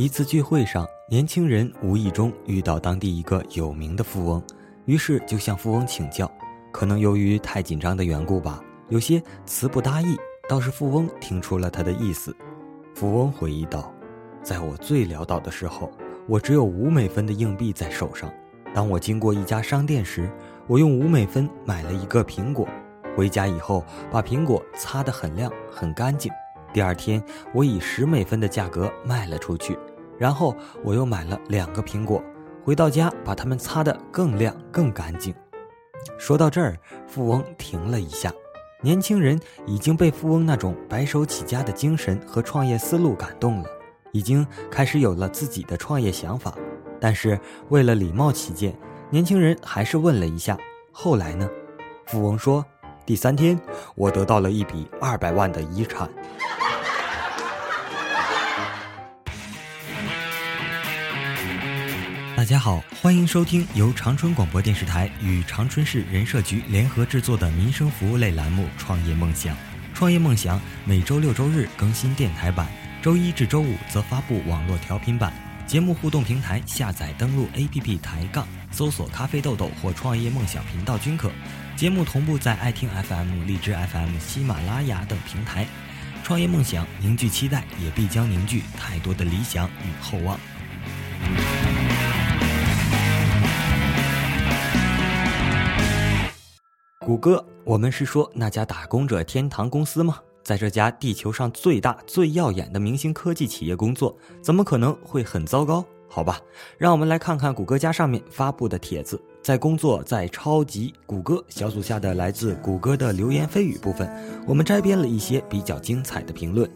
[0.00, 4.42] 一次聚会上，年轻人无意中遇到当地一个有名的富翁，
[4.86, 6.26] 于是就向富翁请教。
[6.72, 10.16] 可能由于太紧张的缘故吧，有些词不达意。
[10.48, 12.34] 倒是富翁听出了他的意思。
[12.94, 13.92] 富翁回忆道
[14.42, 15.92] ：“在我最潦倒的时候，
[16.26, 18.32] 我只有五美分的硬币在手上。
[18.74, 20.30] 当我经过一家商店时，
[20.66, 22.66] 我用五美分买了一个苹果。
[23.14, 26.32] 回家以后，把苹果擦得很亮很干净。
[26.72, 27.22] 第二天，
[27.52, 29.76] 我以十美分的价格卖了出去。
[30.20, 32.22] 然后我又买了两个苹果，
[32.62, 35.34] 回到家把它们擦得更亮更干净。”
[36.18, 38.30] 说到这儿，富翁停了一下。
[38.82, 43.68] 年轻人已经被富翁那种白手起家的精神和创业思路感动了，
[44.12, 46.54] 已经开始有了自己的创业想法。
[47.00, 48.78] 但是为了礼貌起见，
[49.08, 50.58] 年轻人还是问了一下
[50.92, 51.48] ：“后来呢？”
[52.06, 52.64] 富翁说
[53.06, 53.58] ：“第三天，
[53.94, 56.10] 我得到了一笔二百万的遗产。”
[62.40, 69.54] 大家好，欢迎收听由长春广播电视台与长春市人社局联合制作的民生服务类栏目《创业梦想》。
[69.92, 72.66] 创业梦想每周六周日更新电台版，
[73.02, 75.34] 周一至周五则发布网络调频版。
[75.66, 81.30] 节目互动平台下载登录 APP 抬杠，搜索“咖啡豆豆”或“创业梦想”频道均可。
[81.76, 85.66] 节目同步在爱听 FM、荔枝 FM、喜马拉雅等平台。
[86.24, 90.40] 创业梦想凝聚期待，也必将凝聚太多的理想与厚望。
[97.06, 100.18] 谷歌，我们是说那家打工者天堂公司吗？
[100.42, 105.82] 在这家地球上最大、最耀眼的明星科技企业工作，怎么可能会很糟糕？
[106.10, 106.38] 好吧，
[106.76, 109.18] 让我们来看看谷歌家上面发布的帖子。
[109.42, 114.06] 在工作在超级谷歌小组下的来自谷歌的流言蜚语部分，
[114.46, 116.70] 我们摘编了一些比较精彩的评论。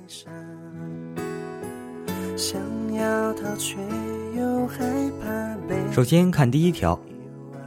[5.92, 6.98] 首先看第一条。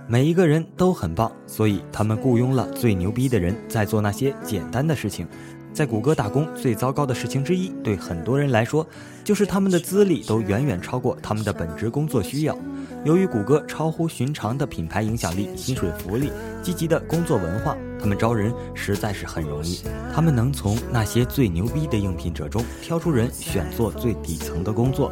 [0.09, 5.27] 每一个人都很棒，所以他们雇佣了最牛逼的人在做那些简单的事情。
[5.73, 8.87] 在谷歌打工最糟糕的事情之一，对很多人来说，
[9.21, 12.57] 就是他们的资历都远远超过他们的本职工作需要。
[13.03, 16.31] 由于谷歌超乎寻常的品牌影响力、薪水福利、
[16.63, 19.81] 积极的工作文化，他们招人实在是很容易。
[20.15, 25.11] 他们能从那些最牛逼的应聘者中挑出人选做最底层的工作。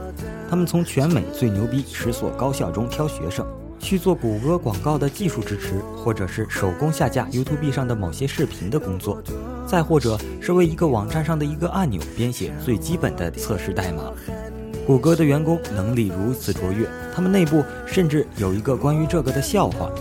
[0.50, 3.46] 他们从全美最牛逼十所高校中挑学生。
[3.86, 9.22] 去做谷歌广告的技术支持，或者是手工下架 YouTube 上的某些视频的工作，
[9.68, 14.12] 再或者是为一个网站上的一个按钮编写最基本的测试代码。
[14.88, 19.92] 谷歌的员工能力如此卓越，他们内部甚至有一个关于这个的笑话。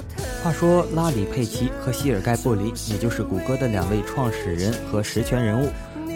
[0.42, 5.68] 话说，拉里·佩奇和希尔盖·布里，也就是谷歌的两位创始人和实权人物，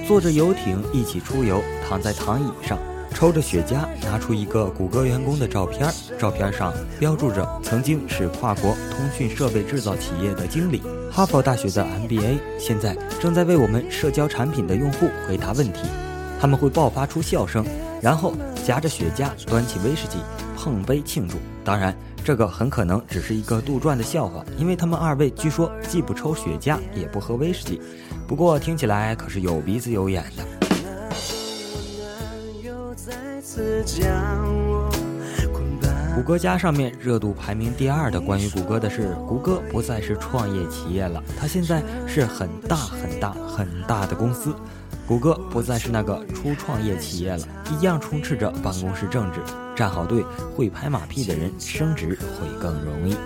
[0.06, 2.78] 坐着游艇一起出游，躺在躺椅上。
[3.14, 15.80] 抽着雪茄，拿出一个谷歌员工的照片，照片上标注着曾经是跨国通讯设备制造企业的经理，哈佛大学的 MBA，现在正在为我们社交产品的用户回答问题。
[16.40, 17.64] 他们会爆发出笑声，
[18.00, 18.32] 然后
[18.64, 20.18] 夹着雪茄，端起威士忌，
[20.56, 21.36] 碰杯庆祝。
[21.64, 21.92] 当然，
[22.24, 27.80] 这个很可能只是一个杜撰的笑话，因为他们二位据说既不抽雪茄，也不喝威士忌。
[28.28, 30.57] 不过听起来可是有鼻子有眼的。
[36.14, 44.54] 谷歌家上面热度排名第二的关于谷歌的是，谷歌不再是创业企业了，它现在是很大很大很大的公司。
[45.06, 49.40] 谷歌不再是那个初创业企业了，一样充斥着办公室政治，
[49.74, 50.22] 站好队
[50.54, 53.16] 会拍马屁的人升职会更容易。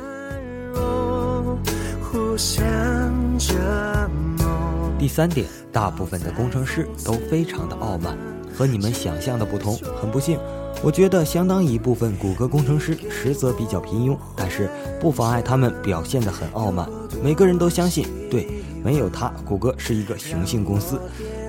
[4.98, 8.16] 第三点，大部分的工程师都非常的傲慢。
[8.54, 10.38] 和你们想象的不同，很不幸，
[10.82, 14.70] 我觉得相当一部分谷歌工程师实则比较平庸，但是
[15.00, 16.88] 不妨碍他们表现得很傲慢。
[17.22, 18.48] 每个人都相信，对，
[18.82, 21.00] 没有他，谷歌是一个雄性公司，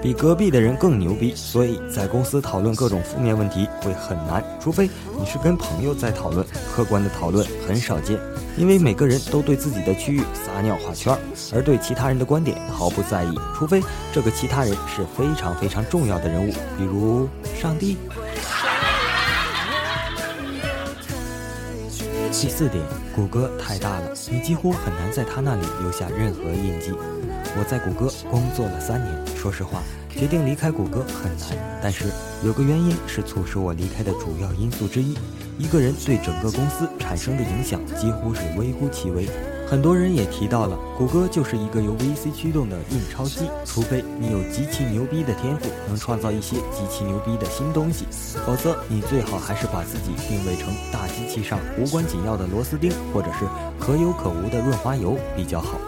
[0.03, 1.33] 比隔壁的人更牛逼。
[1.33, 6.45] 所以在公司讨论各种负面问题会很难，除非你是跟朋友在讨论，
[6.75, 8.19] 客观的讨论很少见。
[8.57, 11.17] 因为每个人都对自己的区域撒尿画圈，
[11.55, 17.27] 而对其他人的观点毫不在意，除非这个其他人是非常非常重要的人物，比如
[17.59, 17.97] 上帝。
[22.31, 22.83] 第四点，
[23.15, 26.91] 谷歌太大了，你几乎很难在他那里留下任何印记。
[27.55, 32.05] 我在谷歌工作了三年，说实话，决定离开谷歌很难，但是
[32.43, 35.15] 有个原因是促使我离开的主要因素之一。
[35.59, 39.29] 一个人对整个公司产生的影响几乎是微乎其微。
[39.69, 43.41] 很多人也提到了，谷歌就是一个由 VC 驱动的印钞机。
[43.63, 48.05] 除非你有极其牛逼的天赋，能创造一些极其牛逼的新东西，
[48.45, 53.45] 否则你最好还是把自己定位成大机器上无关紧要的螺丝钉，或者是
[53.79, 55.79] 可有可无的润滑油比较好。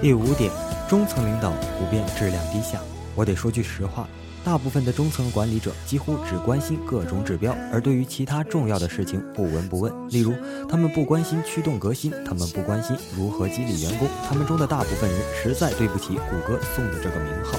[0.00, 0.50] 第五点，
[0.88, 2.80] 中层领导普遍质量低下。
[3.14, 4.08] 我得说句实话。
[4.42, 9.92] 大部分的中层管理者几乎只关心各种指标，而对于其他重要的事情不闻不问。
[10.08, 10.32] 例如，
[10.66, 14.08] 他们不关心驱动革新，他们不关心如何激励员工。
[14.26, 17.58] 他们中的大部分人实在对不起谷歌送的这个名号。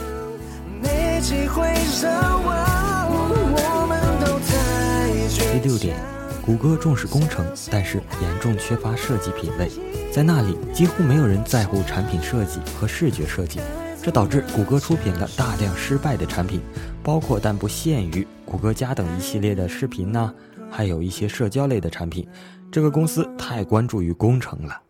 [5.53, 5.95] 第六点，
[6.51, 9.71] 谷歌重视工程，但是严重缺乏设计品味，
[10.11, 13.61] 在那里几乎没有人在乎产品设计和视觉设计。
[14.03, 16.59] 这导致谷歌出品了大量失败的产品，
[17.01, 20.33] 包括但不限于谷歌家等一系列的视频呐，
[20.69, 22.27] 还有一些社交类的产品。
[22.69, 24.81] 这个公司太关注于工程了。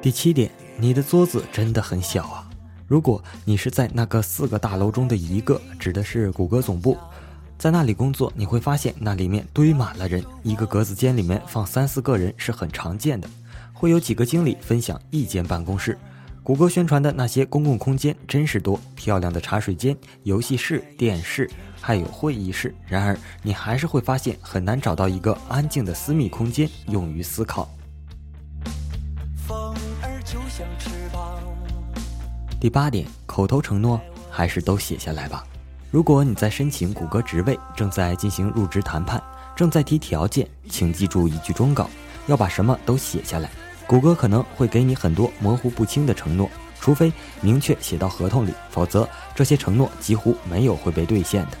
[0.00, 2.48] 第七点，你的桌子真的很小啊！
[2.86, 6.96] 如果你是在那个四个大楼中的一个，指的是谷歌总部，
[7.58, 13.28] 在那里工作，你会发现那里面堆满了人，一个格子间里面放三四个人是很常见的。
[13.72, 15.98] 会有几个经理分享一间办公室。
[16.44, 21.48] 谷歌宣传的那些公共空间真是多，漂亮的茶水间、游戏室、电视，
[21.80, 22.74] 还有会议室。
[22.86, 27.72] 然而，你还是会发现很难找到一个安静的私密空间用于思考。
[32.62, 34.00] 第八点，口头承诺
[34.30, 35.42] 还是都写下来吧。
[35.90, 39.20] 如果你在申请谷歌职位，正在进行入职谈判，
[39.56, 41.90] 正在提条件，请记住一句忠告：
[42.28, 43.50] 要把什么都写下来。
[43.84, 46.48] 谷歌可能会给你很多模糊不清的承诺，
[46.78, 51.58] 除非明确写到合同里，否则这些承诺几乎没有会被兑现的。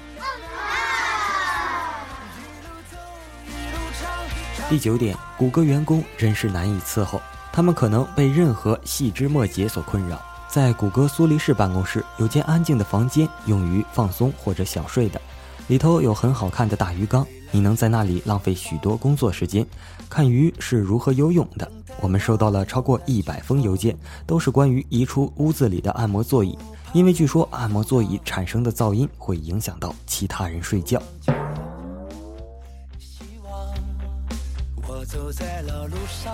[4.68, 7.20] 第九点，谷歌员工真是难以伺候，
[7.52, 10.22] 他们可能被任何细枝末节所困扰。
[10.52, 15.18] 在谷歌苏黎世办公室有间安静的房间，用于放松或者小睡的，
[15.68, 19.66] 里头有很好看的大鱼缸，你能在那里浪费许多工作时间，
[20.10, 21.66] 看鱼是如何游泳的。
[22.02, 23.96] 我们收到了超过一百封邮件，
[24.26, 26.58] 都是关于移出屋子里的按摩座椅，
[26.92, 31.02] 因为据说按摩座椅产生的噪音会影响到其他人睡觉。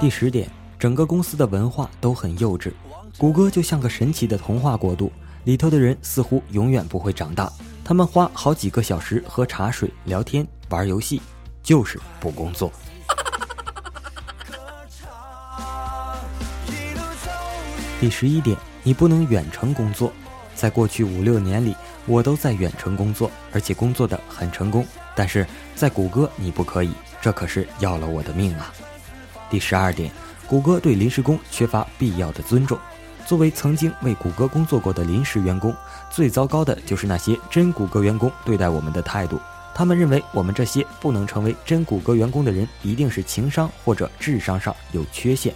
[0.01, 2.73] 第十点，整个公司的文化都很幼稚，
[3.17, 5.11] 谷歌就像个神奇的童话国度，
[5.45, 7.51] 里头的人似乎永远不会长大，
[7.85, 11.21] 他们花好几个小时喝茶水、聊天、玩游戏，
[11.63, 12.71] 就是不工作。
[18.01, 20.13] 第十一点，你不能远程工作。
[20.55, 21.75] 在过去五六年里，
[22.07, 24.87] 我都在远程工作，而且工作的很成功。
[25.17, 28.73] 但是在谷歌，你不可以，这可是要了我的命啊！
[29.51, 30.13] 第十二点，
[30.47, 32.79] 谷歌对临时工缺乏必要的尊重。
[33.29, 35.77] 作为曾经为谷歌工作过的临时员工，
[36.11, 39.39] 最糟糕的就是那些真谷歌员工对待我们的态度。
[39.75, 45.53] 他们认为我们这些不能成为真谷歌员工的人，一定是情商或者智商上有缺陷。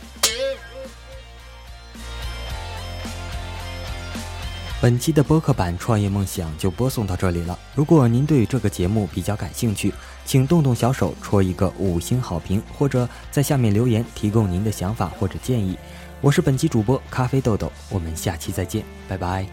[4.82, 7.58] 本期的播客版《创业梦想》就播送到这里了。
[7.74, 9.94] 如果您对这个节目比较感兴趣，
[10.26, 15.78] 请动动小手戳一个五星好评，或者在下面留言提供您的想法或者建议。
[16.22, 19.44] 我是本期主播咖啡豆豆，我们下期再见，拜拜。